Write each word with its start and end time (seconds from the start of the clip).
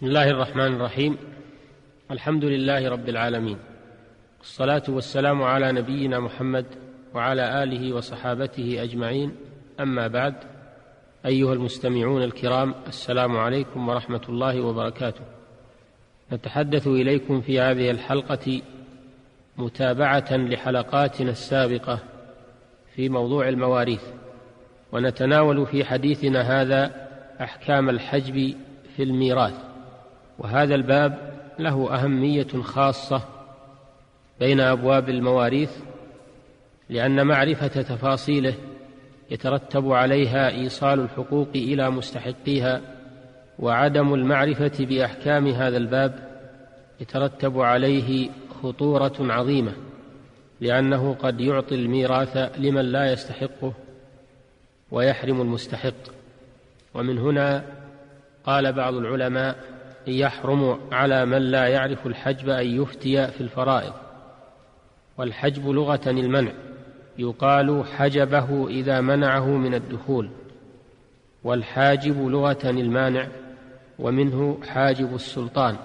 بسم 0.00 0.08
الله 0.08 0.30
الرحمن 0.30 0.74
الرحيم. 0.74 1.16
الحمد 2.10 2.44
لله 2.44 2.88
رب 2.88 3.08
العالمين. 3.08 3.58
الصلاة 4.40 4.82
والسلام 4.88 5.42
على 5.42 5.72
نبينا 5.72 6.20
محمد 6.20 6.66
وعلى 7.14 7.62
آله 7.62 7.94
وصحابته 7.94 8.82
أجمعين. 8.82 9.36
أما 9.80 10.06
بعد 10.06 10.34
أيها 11.26 11.52
المستمعون 11.52 12.22
الكرام 12.22 12.74
السلام 12.86 13.36
عليكم 13.36 13.88
ورحمة 13.88 14.20
الله 14.28 14.60
وبركاته. 14.60 15.24
نتحدث 16.32 16.86
إليكم 16.86 17.40
في 17.40 17.60
هذه 17.60 17.90
الحلقة 17.90 18.62
متابعة 19.56 20.36
لحلقاتنا 20.36 21.30
السابقة 21.30 21.98
في 22.94 23.08
موضوع 23.08 23.48
المواريث. 23.48 24.04
ونتناول 24.92 25.66
في 25.66 25.84
حديثنا 25.84 26.40
هذا 26.40 27.08
أحكام 27.40 27.90
الحجب 27.90 28.54
في 28.96 29.02
الميراث. 29.02 29.69
وهذا 30.40 30.74
الباب 30.74 31.32
له 31.58 31.94
أهمية 31.94 32.62
خاصة 32.62 33.22
بين 34.40 34.60
أبواب 34.60 35.08
المواريث 35.08 35.70
لأن 36.88 37.26
معرفة 37.26 37.82
تفاصيله 37.82 38.54
يترتب 39.30 39.92
عليها 39.92 40.50
إيصال 40.50 41.00
الحقوق 41.00 41.48
إلى 41.54 41.90
مستحقيها 41.90 42.80
وعدم 43.58 44.14
المعرفة 44.14 44.84
بأحكام 44.84 45.46
هذا 45.46 45.76
الباب 45.76 46.30
يترتب 47.00 47.60
عليه 47.60 48.30
خطورة 48.62 49.16
عظيمة 49.20 49.72
لأنه 50.60 51.14
قد 51.14 51.40
يعطي 51.40 51.74
الميراث 51.74 52.36
لمن 52.36 52.84
لا 52.84 53.12
يستحقه 53.12 53.72
ويحرم 54.90 55.40
المستحق. 55.40 56.20
ومن 56.94 57.18
هنا 57.18 57.64
قال 58.44 58.72
بعض 58.72 58.94
العلماء 58.94 59.56
يحرم 60.10 60.78
على 60.92 61.26
من 61.26 61.38
لا 61.38 61.66
يعرف 61.66 62.06
الحجب 62.06 62.48
أن 62.48 62.66
يفتي 62.66 63.26
في 63.26 63.40
الفرائض. 63.40 63.92
والحجب 65.18 65.68
لغة 65.68 66.00
المنع 66.06 66.52
يقال 67.18 67.84
حجبه 67.96 68.68
إذا 68.68 69.00
منعه 69.00 69.46
من 69.46 69.74
الدخول. 69.74 70.30
والحاجب 71.44 72.28
لغة 72.28 72.70
المانع 72.70 73.28
ومنه 73.98 74.58
حاجب 74.66 75.14
السلطان. 75.14 75.76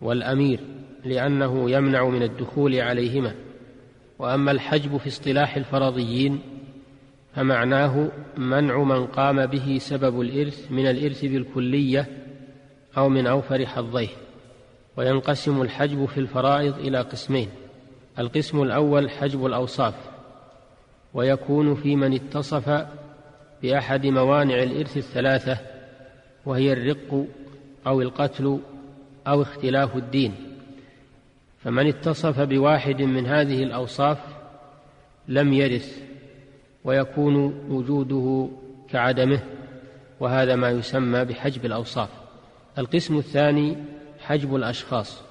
والأمير 0.00 0.60
لأنه 1.04 1.70
يمنع 1.70 2.08
من 2.08 2.22
الدخول 2.22 2.80
عليهما. 2.80 3.34
وأما 4.18 4.50
الحجب 4.50 4.96
في 4.96 5.08
اصطلاح 5.08 5.56
الفرضيين 5.56 6.40
فمعناه 7.34 8.08
منع 8.36 8.82
من 8.82 9.06
قام 9.06 9.46
به 9.46 9.78
سبب 9.80 10.20
الإرث 10.20 10.72
من 10.72 10.86
الإرث 10.86 11.24
بالكلية 11.24 12.08
أو 12.96 13.08
من 13.08 13.26
أوفر 13.26 13.66
حظيه 13.66 14.08
وينقسم 14.96 15.62
الحجب 15.62 16.04
في 16.04 16.18
الفرائض 16.18 16.78
إلى 16.78 17.00
قسمين 17.00 17.48
القسم 18.18 18.62
الأول 18.62 19.10
حجب 19.10 19.46
الأوصاف 19.46 19.94
ويكون 21.14 21.74
في 21.74 21.96
من 21.96 22.14
اتصف 22.14 22.86
بأحد 23.62 24.06
موانع 24.06 24.62
الإرث 24.62 24.96
الثلاثة 24.96 25.58
وهي 26.46 26.72
الرق 26.72 27.26
أو 27.86 28.02
القتل 28.02 28.60
أو 29.26 29.42
اختلاف 29.42 29.96
الدين 29.96 30.34
فمن 31.64 31.86
اتصف 31.86 32.40
بواحد 32.40 33.02
من 33.02 33.26
هذه 33.26 33.62
الأوصاف 33.62 34.18
لم 35.28 35.52
يرث 35.52 36.02
ويكون 36.84 37.36
وجوده 37.70 38.48
كعدمه 38.90 39.40
وهذا 40.20 40.56
ما 40.56 40.70
يسمى 40.70 41.24
بحجب 41.24 41.66
الأوصاف. 41.66 42.08
القسم 42.78 43.18
الثاني 43.18 43.76
حجب 44.20 44.56
الأشخاص 44.56 45.22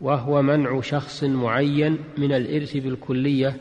وهو 0.00 0.42
منع 0.42 0.80
شخص 0.80 1.24
معين 1.24 1.98
من 2.18 2.32
الإرث 2.32 2.76
بالكلية 2.76 3.56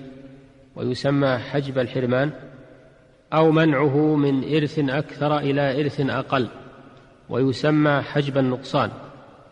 ويسمى 0.75 1.37
حجب 1.37 1.79
الحرمان 1.79 2.31
أو 3.33 3.51
منعه 3.51 4.15
من 4.15 4.55
إرث 4.55 4.79
أكثر 4.79 5.37
إلى 5.37 5.81
إرث 5.81 5.99
أقل 5.99 6.47
ويسمى 7.29 8.01
حجب 8.01 8.37
النقصان. 8.37 8.91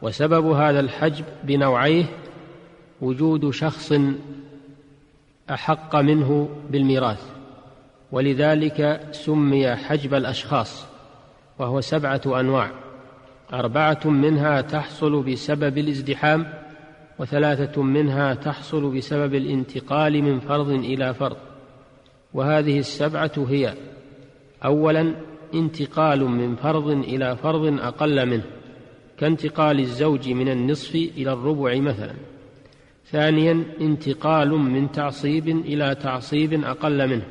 وسبب 0.02 0.46
هذا 0.46 0.80
الحجب 0.80 1.26
بنوعيه 1.44 2.06
وجود 3.02 3.50
شخص 3.50 3.94
أحق 5.50 5.96
منه 5.96 6.50
بالميراث 6.70 7.32
ولذلك 8.12 9.08
سمي 9.12 9.76
حجب 9.76 10.14
الأشخاص 10.14 10.86
وهو 11.60 11.82
سبعة 11.82 12.22
أنواع. 12.26 12.85
أربعة 13.54 14.00
منها 14.06 14.62
تحصل 14.62 15.24
بسبب 15.24 15.78
الازدحام 15.78 16.54
وثلاثة 17.20 17.82
منها 17.82 18.34
تحصل 18.34 18.98
بسبب 18.98 19.36
الانتقال 19.36 20.22
من 20.22 20.40
فرض 20.40 20.70
إلى 20.70 21.14
فرض. 21.14 21.38
وهذه 22.34 22.80
السبعة 22.80 23.46
هي 23.50 23.74
اولا 24.66 25.16
انتقال 25.54 26.24
من 26.26 26.56
فرض 26.56 26.88
إلى 26.88 27.36
فرض 27.36 27.80
أقل 27.80 28.26
منه 28.26 28.44
كانتقال 29.18 29.80
الزوج 29.80 30.30
من 30.30 30.50
النصف 30.50 30.96
إلى 30.96 31.34
الربع 31.34 31.80
مثلا. 31.80 32.14
ثانيا 33.12 33.64
انتقال 33.82 34.50
من 34.50 34.92
تعصيب 34.92 35.48
إلى 35.48 35.96
تعصيب 35.96 36.64
أقل 36.64 37.10
منه 37.10 37.26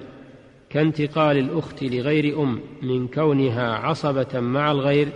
كانتقال 0.71 1.39
الأخت 1.39 1.83
لغير 1.83 2.43
أم 2.43 2.61
من 2.83 3.09
كونها 3.09 3.73
عصبة 3.73 4.41
مع 4.41 4.71
الغير 4.71 5.09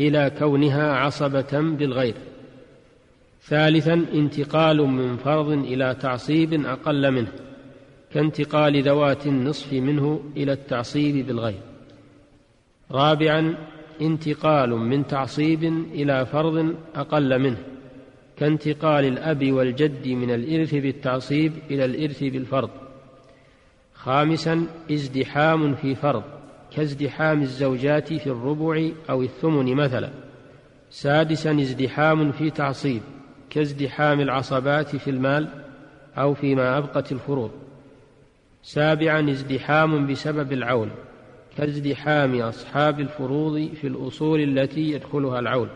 إلى 0.00 0.30
كونها 0.38 0.92
عصبة 0.92 1.60
بالغير. 1.78 2.14
ثالثا 3.42 4.04
انتقال 4.14 4.76
من 4.76 5.16
فرض 5.16 5.50
إلى 5.50 5.96
تعصيب 6.00 6.66
أقل 6.66 7.10
منه 7.10 7.32
كانتقال 8.12 8.82
ذوات 8.82 9.26
النصف 9.26 9.72
منه 9.72 10.20
إلى 10.36 10.52
التعصيب 10.52 11.26
بالغير. 11.26 11.60
رابعا 12.90 13.54
انتقال 14.00 14.70
من 14.70 15.06
تعصيب 15.06 15.64
إلى 15.92 16.26
فرض 16.26 16.74
أقل 16.94 17.38
منه 17.38 17.58
كانتقال 18.36 19.04
الأب 19.04 19.52
والجد 19.52 20.08
من 20.08 20.30
الإرث 20.30 20.74
بالتعصيب 20.74 21.52
إلى 21.70 21.84
الإرث 21.84 22.24
بالفرض. 22.24 22.70
خامسا 23.94 24.66
ازدحام 24.90 25.74
في 25.74 25.94
فرض 25.94 26.39
كازدحام 26.76 27.42
الزوجات 27.42 28.12
في 28.12 28.26
الربع 28.26 28.88
أو 29.10 29.22
الثمن 29.22 29.74
مثلا. 29.74 30.10
سادسا 30.90 31.50
ازدحام 31.50 32.32
في 32.32 32.50
تعصيب 32.50 33.02
كازدحام 33.50 34.20
العصبات 34.20 34.96
في 34.96 35.10
المال 35.10 35.48
أو 36.18 36.34
فيما 36.34 36.78
أبقت 36.78 37.12
الفروض. 37.12 37.50
سابعا 38.62 39.30
ازدحام 39.30 40.06
بسبب 40.06 40.52
العول 40.52 40.88
كازدحام 41.58 42.40
أصحاب 42.40 43.00
الفروض 43.00 43.70
في 43.80 43.86
الأصول 43.86 44.40
التي 44.40 44.90
يدخلها 44.90 45.38
العول 45.38 45.68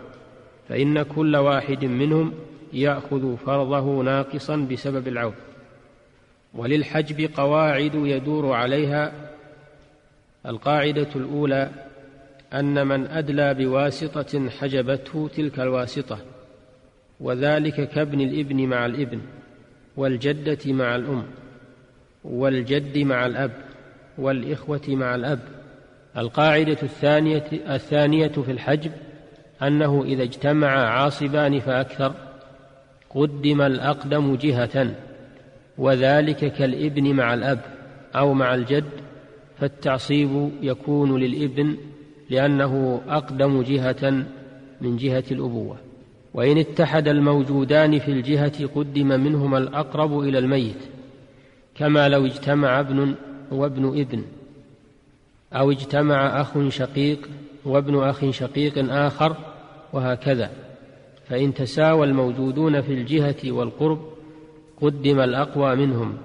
فإن 0.69 1.03
كل 1.03 1.37
واحد 1.37 1.85
منهم 1.85 2.33
يأخذ 2.73 3.37
فرضه 3.37 4.03
ناقصا 4.03 4.57
بسبب 4.57 5.09
العول 5.09 5.35
وللحجب 6.55 7.31
قواعد 7.35 7.95
يدور 7.95 8.53
عليها 8.53 9.31
القاعدة 10.47 11.09
الأولى 11.17 11.71
أن 12.55 12.87
من 12.87 13.07
أدلى 13.07 13.55
بواسطة 13.55 14.51
حجبته 14.51 15.31
تلك 15.37 15.61
الواسطة 15.61 16.19
وذلك 17.21 17.89
كابن 17.89 18.21
الإبن 18.21 18.67
مع 18.67 18.87
الإبن 18.87 19.21
والجدة 19.97 20.73
مع 20.73 20.97
الأم 20.97 21.27
والجد 22.25 22.99
مع 22.99 23.27
الأب 23.27 23.51
والإخوة 24.19 24.83
مع 24.89 25.15
الأب. 25.15 25.41
القاعدة 26.17 26.77
الثانية 26.83 27.45
الثانية 27.53 28.29
في 28.29 28.51
الحجب 28.51 28.93
أنه 29.63 30.03
إذا 30.05 30.23
اجتمع 30.23 30.69
عاصبان 30.69 31.61
فأكثر 31.61 32.15
قدم 33.11 33.63
الأقدم 33.63 34.37
جهة 34.37 34.95
وذلك 35.79 36.53
كالإبن 36.53 37.15
مع 37.15 37.35
الأب 37.35 37.61
أو 38.17 38.35
مع 38.35 38.55
الجد 38.55 39.04
فالتعصيب 39.59 40.51
يكون 40.63 41.21
للإبن 41.21 41.77
لأنه 42.31 43.01
أقدم 43.09 43.63
جهة 43.63 44.25
من 44.81 44.97
جهة 44.97 45.25
الأبوة. 45.31 45.77
وإن 46.35 46.59
اتحد 46.59 47.09
الموجودان 47.09 47.99
في 47.99 48.11
الجهة 48.11 48.67
قدم 48.67 49.07
منهما 49.07 49.59
الأقرب 49.59 50.19
إلى 50.19 50.39
الميت 50.39 50.77
كما 51.75 52.09
لو 52.09 52.27
اجتمع 52.27 52.81
ابن 52.81 53.15
وابن 53.51 54.01
إبن 54.01 54.23
أو 55.53 55.71
اجتمع 55.71 56.41
أخ 56.41 56.69
شقيق 56.69 57.29
وابن 57.65 57.99
أخ 57.99 58.31
شقيق 58.31 58.93
آخر 58.93 59.37
وهكذا. 59.93 60.51
فإن 61.29 61.55
تساوى 61.55 62.07
الموجودون 62.07 62.81
في 62.81 62.93
الجهة 62.93 63.53
والقرب 63.53 64.01
قدم 64.81 65.21
الأقوى 65.21 65.77
منهم. 65.77 66.17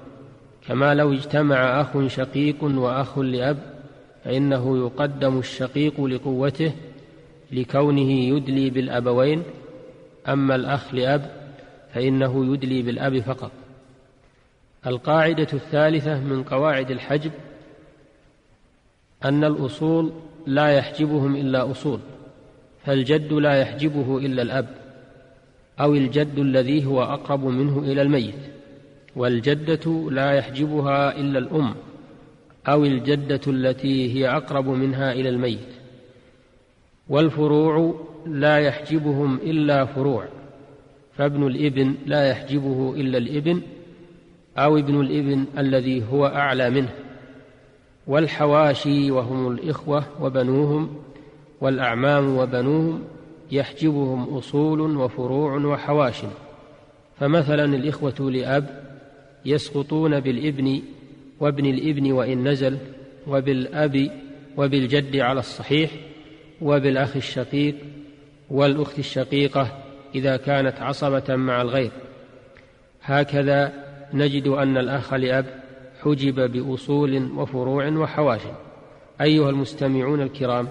كما 0.69 0.93
لو 0.95 1.13
اجتمع 1.13 1.81
أخ 1.81 2.07
شقيق 2.07 2.63
وأخ 2.63 3.19
لأب 3.19 3.57
فإنه 4.23 4.77
يقدم 4.77 5.39
الشقيق 5.39 6.05
لقوته 6.05 6.71
لكونه 7.51 8.11
يدلي 8.11 8.69
بالأبوين 8.69 9.43
أما 10.27 10.55
الأخ 10.55 10.93
لأب 10.93 11.31
فإنه 11.93 12.53
يدلي 12.53 12.81
بالأب 12.81 13.19
فقط. 13.19 13.51
القاعدة 14.87 15.47
الثالثة 15.53 16.19
من 16.19 16.43
قواعد 16.43 16.91
الحجب 16.91 17.31
أن 19.25 19.43
الأصول 19.43 20.11
لا 20.47 20.69
يحجبهم 20.69 21.35
إلا 21.35 21.71
أصول 21.71 21.99
فالجد 22.85 23.33
لا 23.33 23.61
يحجبه 23.61 24.17
إلا 24.17 24.41
الأب 24.41 24.67
أو 25.79 25.93
الجد 25.93 26.39
الذي 26.39 26.85
هو 26.85 27.03
أقرب 27.03 27.45
منه 27.45 27.79
إلى 27.79 28.01
الميت. 28.01 28.58
والجدة 29.15 30.09
لا 30.11 30.31
يحجبها 30.31 31.17
إلا 31.17 31.39
الأم 31.39 31.75
أو 32.67 32.85
الجدة 32.85 33.41
التي 33.47 34.13
هي 34.15 34.29
أقرب 34.29 34.67
منها 34.67 35.11
إلى 35.11 35.29
الميت. 35.29 35.69
والفروع 37.09 38.05
لا 38.25 38.57
يحجبهم 38.57 39.35
إلا 39.35 39.85
فروع 39.85 40.25
فابن 41.17 41.47
الإبن 41.47 41.95
لا 42.05 42.29
يحجبه 42.29 42.93
إلا 42.95 43.17
الإبن 43.17 43.61
أو 44.57 44.77
ابن 44.77 45.01
الإبن 45.01 45.45
الذي 45.57 46.03
هو 46.11 46.27
أعلى 46.27 46.69
منه. 46.69 46.89
والحواشي 48.07 49.11
وهم 49.11 49.51
الإخوة 49.51 50.03
وبنوهم 50.21 50.95
والأعمام 51.61 52.37
وبنوهم 52.37 53.03
يحجبهم 53.51 54.37
أصول 54.37 54.97
وفروع 54.97 55.65
وحواش 55.65 56.21
فمثلا 57.19 57.65
الإخوة 57.65 58.31
لأب 58.31 58.88
يسقطون 59.45 60.19
بالإبن 60.19 60.81
وابن 61.39 61.65
الإبن 61.65 62.11
وإن 62.11 62.47
نزل 62.47 62.77
وبالأب 63.27 64.11
وبالجد 64.57 65.15
على 65.17 65.39
الصحيح 65.39 65.91
وبالأخ 66.61 67.15
الشقيق 67.15 67.75
والأخت 68.49 68.99
الشقيقة 68.99 69.83
إذا 70.15 70.37
كانت 70.37 70.81
عصبة 70.81 71.35
مع 71.35 71.61
الغير. 71.61 71.91
هكذا 73.01 73.73
نجد 74.13 74.47
أن 74.47 74.77
الأخ 74.77 75.13
لأب 75.13 75.45
حجب 76.01 76.51
بأصول 76.51 77.31
وفروع 77.37 77.87
وحواش 77.87 78.41
أيها 79.21 79.49
المستمعون 79.49 80.21
الكرام 80.21 80.67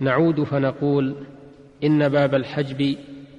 نعود 0.00 0.42
فنقول 0.42 1.14
إن 1.84 2.08
باب 2.08 2.34
الحجب 2.34 2.96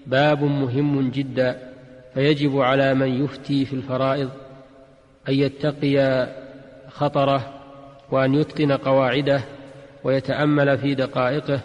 باب 0.08 0.44
مهم 0.44 1.10
جدا 1.10 1.72
فيجب 2.14 2.58
على 2.60 2.94
من 2.94 3.24
يفتي 3.24 3.66
في 3.66 3.74
الفرائض 3.74 4.30
أن 5.30 5.34
يتقي 5.34 6.28
خطره 6.90 7.54
وأن 8.12 8.34
يتقن 8.34 8.72
قواعده 8.72 9.42
ويتأمل 10.04 10.78
في 10.78 10.96
دقائقه 10.96 11.60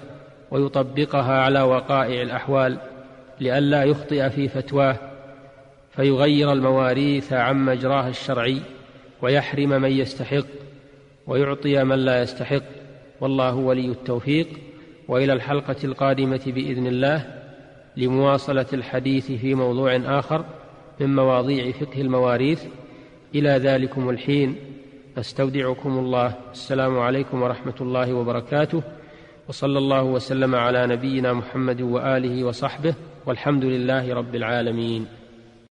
ويطبقها 0.50 1.32
على 1.32 1.62
وقائع 1.62 2.22
الأحوال 2.22 2.78
لئلا 3.40 3.84
يخطئ 3.84 4.30
في 4.30 4.48
فتواه 4.48 4.96
فيغير 5.90 6.52
المواريث 6.52 7.32
عن 7.32 7.64
مجراها 7.64 8.08
الشرعي 8.08 8.62
ويحرم 9.22 9.68
من 9.68 9.90
يستحق 9.90 10.46
ويعطي 11.26 11.84
من 11.84 11.98
لا 11.98 12.22
يستحق. 12.22 12.62
والله 13.20 13.54
ولي 13.54 13.86
التوفيق. 13.86 14.48
وإلى 15.08 15.32
الحلقة 15.32 15.76
القادمة 15.84 16.40
بإذن 16.46 16.86
الله 16.86 17.24
لمواصلة 17.96 18.66
الحديث 18.72 19.32
في 19.32 19.54
موضوع 19.54 19.96
آخر 19.96 20.44
من 21.00 21.14
مواضيع 21.14 21.72
فقه 21.72 22.00
المواريث. 22.00 22.64
إلى 23.34 23.48
ذلكم 23.48 24.10
الحين. 24.10 24.54
أستودعكم 25.18 25.98
الله. 25.98 26.34
السلام 26.52 26.98
عليكم 26.98 27.42
ورحمة 27.42 27.74
الله 27.80 28.14
وبركاته. 28.14 28.82
وصلى 29.48 29.78
الله 29.78 30.02
وسلم 30.02 30.54
على 30.54 30.86
نبينا 30.86 31.32
محمد 31.32 31.80
وآله 31.80 32.44
وصحبه. 32.44 32.94
والحمد 33.26 33.64
لله 33.64 34.14
رب 34.14 34.34
العالمين. 34.34 35.19